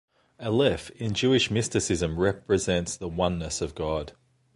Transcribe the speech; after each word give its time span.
Aleph, 0.39 0.89
in 0.99 1.13
Jewish 1.13 1.51
mysticism, 1.51 2.19
represents 2.19 2.97
the 2.97 3.07
oneness 3.07 3.61
of 3.61 3.75
God. 3.75 4.13